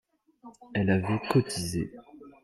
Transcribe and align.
Elle 0.73 0.89
avait 0.89 1.19
cotisé 1.29 1.91